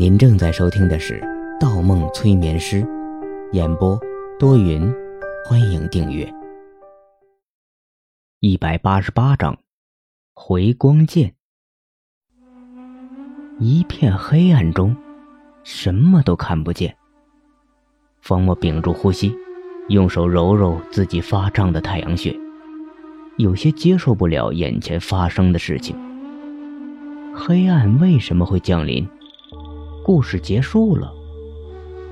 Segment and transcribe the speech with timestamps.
[0.00, 1.20] 您正在收听的是
[1.60, 2.82] 《盗梦催眠师》，
[3.52, 4.00] 演播
[4.38, 4.90] 多云，
[5.44, 6.26] 欢迎订阅。
[8.38, 9.58] 一百八十八章，
[10.32, 11.34] 回光剑。
[13.58, 14.96] 一片黑暗中，
[15.64, 16.96] 什么都看不见。
[18.22, 19.36] 方墨屏住呼吸，
[19.90, 22.34] 用手揉揉自己发胀的太阳穴，
[23.36, 25.94] 有些接受不了眼前发生的事情。
[27.34, 29.06] 黑暗为什么会降临？
[30.12, 31.14] 故事结束了，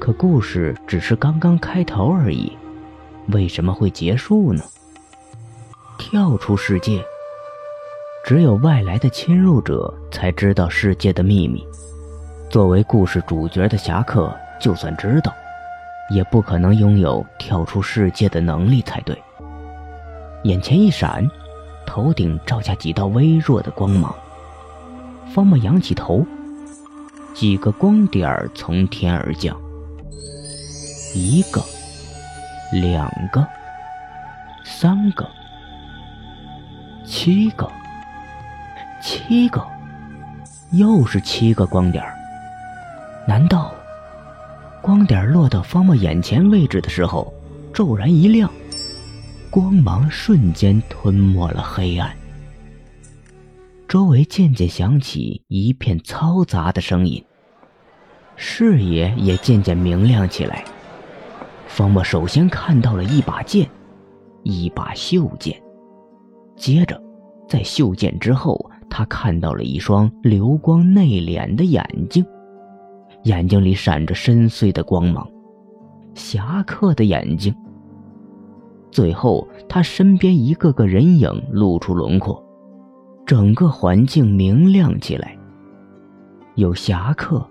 [0.00, 2.50] 可故事只是刚刚开头而已，
[3.28, 4.64] 为什么会结束呢？
[5.98, 7.04] 跳出世界，
[8.24, 11.62] 只有外来的侵入者才知道世界的秘密。
[12.48, 15.30] 作为故事主角的侠客，就算知道，
[16.14, 19.14] 也不可能拥有跳出世界的能力才对。
[20.44, 21.30] 眼前一闪，
[21.84, 24.14] 头顶照下几道微弱的光芒。
[25.34, 26.26] 方木仰起头。
[27.34, 29.56] 几个光点从天而降，
[31.14, 31.62] 一个，
[32.72, 33.46] 两个，
[34.64, 35.26] 三个，
[37.04, 37.68] 七个，
[39.02, 39.66] 七个，
[40.72, 42.04] 又是七个光点。
[43.26, 43.74] 难道
[44.80, 47.32] 光点落到方木眼前位置的时候，
[47.72, 48.50] 骤然一亮，
[49.50, 52.14] 光芒瞬间吞没了黑暗？
[53.92, 57.22] 周围渐渐响起一片嘈杂的声音，
[58.36, 60.64] 视野也渐渐明亮起来。
[61.66, 63.68] 方墨首先看到了一把剑，
[64.44, 65.62] 一把袖剑，
[66.56, 66.98] 接着，
[67.46, 72.24] 在袖剑之后，他看到了一双流光内敛的眼睛，
[73.24, 75.30] 眼睛里闪着深邃的光芒，
[76.14, 77.54] 侠客的眼睛。
[78.90, 82.42] 最后，他身边一个个人影露出轮廓。
[83.32, 85.34] 整个环境明亮起来。
[86.56, 87.42] 有侠客，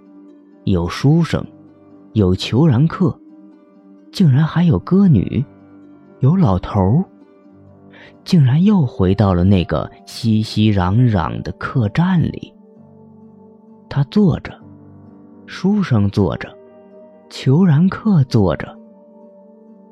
[0.66, 1.44] 有书生，
[2.14, 3.20] 有虬髯客，
[4.12, 5.44] 竟然还有歌女，
[6.20, 7.04] 有老头儿，
[8.24, 12.54] 竟然又回到了那个熙熙攘攘的客栈里。
[13.90, 14.54] 他坐着，
[15.48, 16.48] 书生坐着，
[17.28, 18.78] 虬髯客坐着，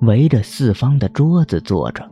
[0.01, 2.07] 围着四方的桌子坐着。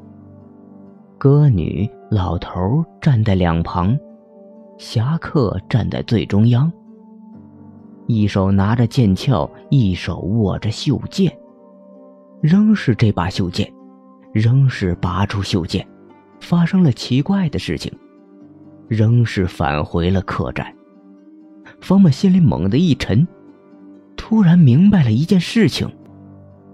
[1.17, 3.97] 歌女、老头站在两旁，
[4.77, 6.71] 侠客站在最中央。
[8.05, 11.35] 一手拿着剑鞘，一手握着袖剑，
[12.39, 13.67] 仍是这把袖剑，
[14.31, 15.85] 仍是拔出袖剑，
[16.39, 17.91] 发生了奇怪的事情，
[18.87, 20.71] 仍是返回了客栈。
[21.81, 23.27] 方木心里猛地一沉，
[24.15, 25.89] 突然明白了一件事情：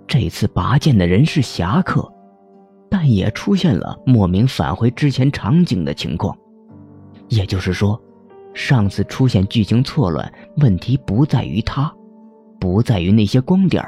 [0.06, 2.12] 这次拔剑的人是侠客。
[3.06, 6.38] 也出现了莫名返回之前场景的情况，
[7.30, 8.00] 也就是说，
[8.54, 11.94] 上次出现剧情错乱，问题不在于他，
[12.60, 13.84] 不在于那些光点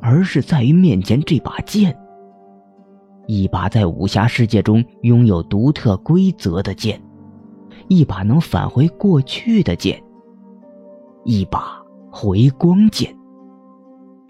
[0.00, 1.96] 而是在于面前这把剑。
[3.26, 7.00] 一把在武侠世界中拥有独特规则的剑，
[7.88, 10.02] 一把能返回过去的剑，
[11.24, 11.80] 一把
[12.10, 13.14] 回光剑。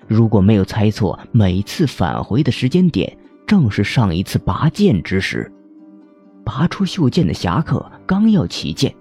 [0.07, 3.17] 如果没有猜错，每次返回的时间点。
[3.51, 5.53] 正是上一次拔剑之时，
[6.45, 8.95] 拔出袖剑的侠客刚要起剑，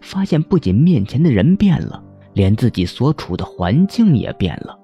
[0.00, 2.02] 发现不仅面前的人变了，
[2.32, 4.76] 连自己所处的环境也变了。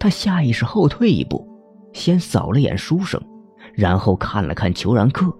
[0.00, 1.46] 他下意识后退一步，
[1.92, 3.22] 先扫了眼书生，
[3.72, 5.32] 然后看了看裘然客，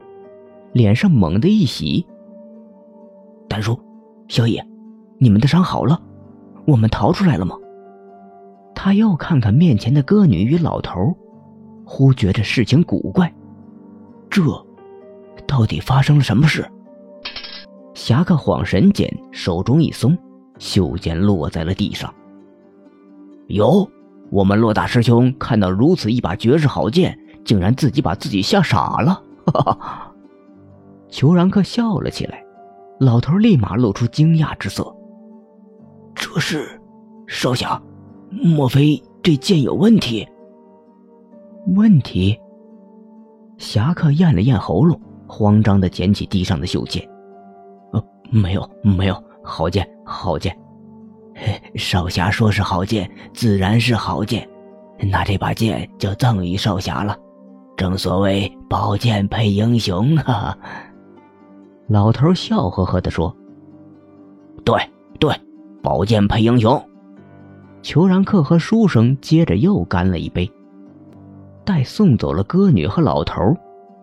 [0.73, 2.07] 脸上猛地一喜
[3.51, 3.77] ：“丹叔，
[4.29, 4.65] 小野，
[5.19, 6.01] 你们的伤好了？
[6.65, 7.57] 我们逃出来了吗？”
[8.73, 11.13] 他又看看面前的歌女与老头。
[11.89, 13.33] 忽觉着事情古怪，
[14.29, 14.43] 这
[15.47, 16.69] 到底发生了什么事？
[17.95, 20.19] 侠客恍神间，手中一松，
[20.59, 22.13] 袖剑落在了地上。
[23.47, 23.89] 哟，
[24.31, 29.23] 我们骆大师兄看到如此一把绝世好剑，竟然自己把自己吓傻了。
[29.47, 30.13] 哈哈！
[31.09, 32.45] 裘然客笑了起来，
[32.99, 34.93] 老头立马露出惊讶之色。
[36.17, 36.81] 这是
[37.29, 37.81] 少侠，
[38.29, 40.27] 莫非这剑有问题？
[41.75, 42.39] 问题。
[43.59, 47.07] 侠客咽了咽喉咙，慌张的捡起地上的袖剑。
[47.93, 50.57] 呃，没有，没有，好剑，好剑。
[51.75, 54.49] 少侠说是好剑，自然是好剑。
[55.11, 57.17] 那这把剑就赠与少侠了。
[57.77, 60.57] 正所谓宝剑配英雄啊。
[61.89, 63.35] 老头笑呵呵的说
[64.65, 64.81] ：“对
[65.21, 65.35] 对，
[65.83, 66.83] 宝剑配英雄。”
[67.83, 70.51] 裘然客和书生接着又干了一杯。
[71.67, 73.43] 待送走了歌女和老头，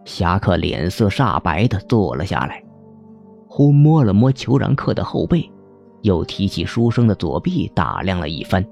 [0.04, 2.62] 侠客脸色煞白的坐了下来，
[3.48, 5.50] 忽摸了摸裘然客的后背，
[6.02, 8.64] 又提起书生的左臂打量了一番。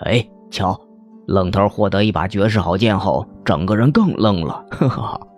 [0.00, 0.78] 哎，瞧，
[1.26, 4.62] 愣头获得一把绝世好剑后，整个人更愣了。
[4.70, 5.28] 呵 呵呵。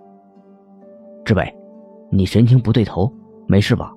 [1.24, 1.54] 志北，
[2.10, 3.10] 你神情不对头，
[3.46, 3.92] 没事吧？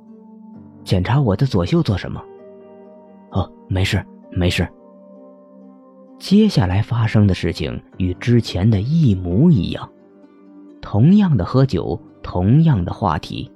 [0.84, 2.22] 检查我的左袖做什么？
[3.32, 4.68] 哦，没事，没事。
[6.20, 9.90] 接下来发生的事情与之前的一模一样，
[10.82, 13.52] 同样的喝酒，同样的话题，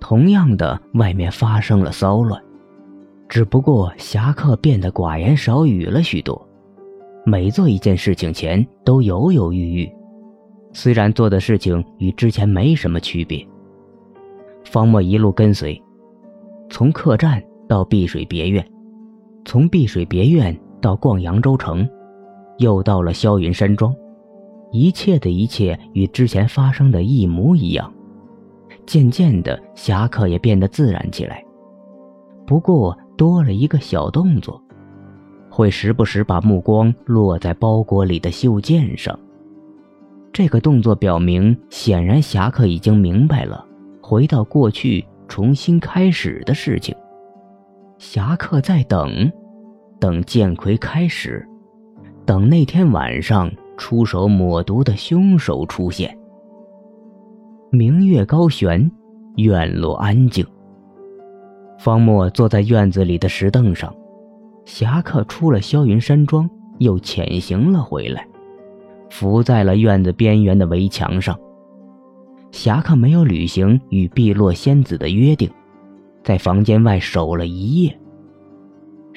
[0.00, 2.42] 同样的外面发生了骚乱，
[3.28, 6.48] 只不过侠客变得寡言少语了许多，
[7.26, 9.92] 每做一件事情前都犹犹豫豫，
[10.72, 13.46] 虽然做的事情与之前没什么区别。
[14.64, 15.80] 方墨一路跟随，
[16.70, 18.66] 从客栈到碧水别院，
[19.44, 21.88] 从碧水别院到逛扬州城。
[22.58, 23.94] 又到了霄云山庄，
[24.72, 27.92] 一切的一切与之前发生的一模一样。
[28.84, 31.44] 渐渐的，侠客也变得自然起来，
[32.44, 34.60] 不过多了一个小动作，
[35.48, 39.16] 会时不时把目光落在包裹里的袖剑上。
[40.32, 43.64] 这个动作表明，显然侠客已经明白了
[44.02, 46.92] 回到过去重新开始的事情。
[47.98, 49.30] 侠客在等，
[49.98, 51.46] 等剑魁开始。
[52.24, 56.16] 等那天晚上出手抹毒的凶手出现。
[57.70, 58.90] 明月高悬，
[59.36, 60.46] 院落安静。
[61.78, 63.94] 方墨坐在院子里的石凳上，
[64.64, 66.48] 侠客出了霄云山庄，
[66.78, 68.26] 又潜行了回来，
[69.10, 71.38] 伏在了院子边缘的围墙上。
[72.50, 75.48] 侠客没有履行与碧落仙子的约定，
[76.24, 77.98] 在房间外守了一夜。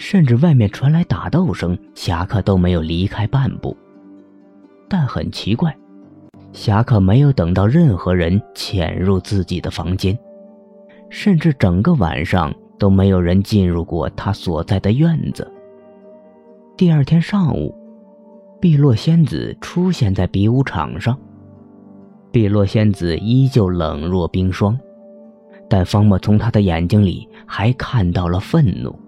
[0.02, 3.78] 甚至外面传来打斗声，侠客都没有离开半步。
[4.90, 5.78] 但很奇怪，
[6.52, 10.18] 侠客没有等到任何人潜入自己的房间，
[11.12, 15.50] 甚至整个晚上都没有人进入过他所在的院子。
[16.76, 17.72] 第二天上午，
[18.60, 21.16] 碧落仙子出现在比武场上，
[22.32, 24.76] 碧落仙子依旧冷若冰霜，
[25.70, 29.00] 但方墨从她的眼睛里还看到了愤怒。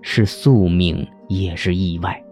[0.00, 2.22] 是宿命，也是意外。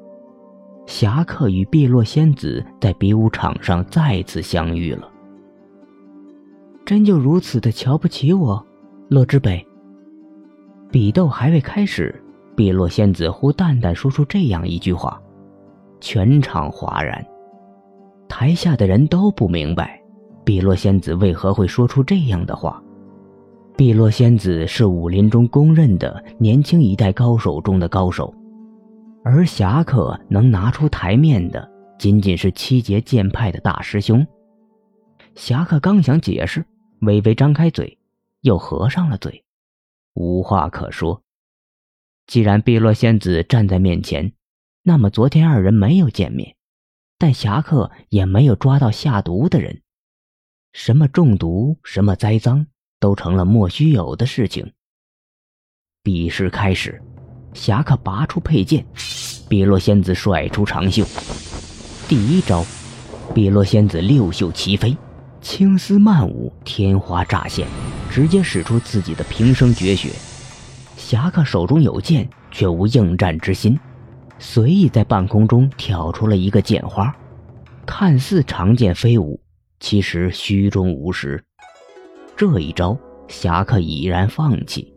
[0.86, 5.10] 侠客与碧落仙子在比武场上再次相遇了。
[6.84, 8.64] 真就如此的瞧不起我，
[9.08, 9.66] 洛之北？
[10.92, 12.14] 比斗还未开始，
[12.54, 15.20] 碧落仙子忽淡淡说出这样一句话，
[16.00, 17.26] 全场哗然。
[18.28, 20.00] 台下的人都不明白，
[20.44, 22.80] 碧落仙子为何会说出这样的话。
[23.76, 28.34] 碧落仙子是武林中公认的年轻一代高手中的高手，
[29.22, 34.26] 而侠客能拿出台面的仅仅是七节剑派的大师兄。
[35.34, 36.64] 侠客刚想解释，
[37.00, 37.98] 微微张开嘴，
[38.40, 39.44] 又合上了嘴，
[40.14, 41.22] 无话可说。
[42.26, 44.32] 既然碧落仙子站在面前，
[44.84, 46.56] 那么昨天二人没有见面，
[47.18, 49.82] 但侠客也没有抓到下毒的人，
[50.72, 52.66] 什么中毒，什么栽赃。
[53.00, 54.72] 都成了莫须有的事情。
[56.02, 57.02] 比试开始，
[57.52, 58.86] 侠客拔出佩剑，
[59.48, 61.04] 碧落仙子甩出长袖。
[62.08, 62.64] 第一招，
[63.34, 64.96] 碧落仙子六袖齐飞，
[65.40, 67.66] 青丝漫舞，天花乍现，
[68.10, 70.10] 直接使出自己的平生绝学。
[70.96, 73.78] 侠客手中有剑，却无应战之心，
[74.38, 77.14] 随意在半空中挑出了一个剑花，
[77.84, 79.40] 看似长剑飞舞，
[79.80, 81.44] 其实虚中无实。
[82.36, 84.92] 这一招，侠客已然放弃。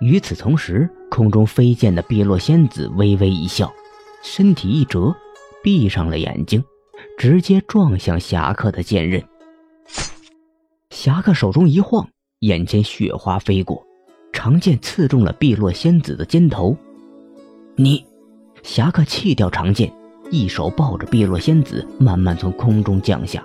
[0.00, 3.72] 与此同时，空中飞溅的碧落仙子微微一笑，
[4.22, 5.14] 身体一折，
[5.62, 6.62] 闭上了眼睛，
[7.16, 9.22] 直接撞向侠客的剑刃。
[10.90, 12.06] 侠客手中一晃，
[12.40, 13.82] 眼前雪花飞过，
[14.32, 16.76] 长剑刺中了碧落仙子的肩头。
[17.76, 18.04] 你，
[18.62, 19.90] 侠客弃掉长剑，
[20.30, 23.42] 一手抱着碧落仙子，慢慢从空中降下。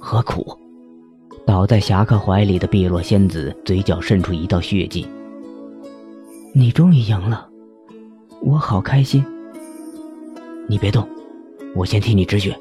[0.00, 0.58] 何苦？
[1.56, 5.08] 倒在侠客怀里的碧落仙子嘴角渗出一道血迹。
[6.52, 7.48] 你终于赢了，
[8.42, 9.24] 我好开心。
[10.68, 11.08] 你别动，
[11.74, 12.54] 我先替你止血。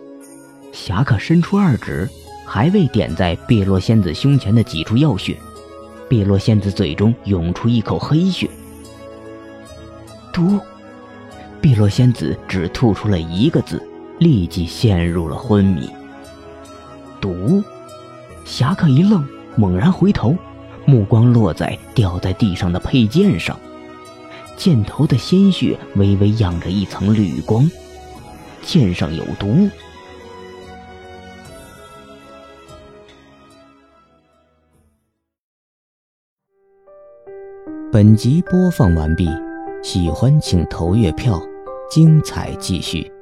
[0.72, 2.08] 侠客伸出二指，
[2.46, 5.36] 还未点在碧落仙子胸前的几处要穴，
[6.08, 8.50] 碧落仙子嘴中涌出一口黑血。
[10.32, 10.58] 毒！
[11.60, 13.86] 碧落仙子只吐出了一个字，
[14.20, 15.90] 立即陷入了昏迷。
[17.20, 17.62] 毒！
[18.46, 20.36] 侠客一愣，猛然回头，
[20.86, 23.60] 目光落在掉在地上的佩剑上，
[24.56, 27.70] 剑头的鲜血微微漾着一层绿光，
[28.62, 29.68] 剑上有毒。
[37.92, 39.28] 本集播放完毕，
[39.82, 41.42] 喜欢请投月票，
[41.90, 43.15] 精彩继续。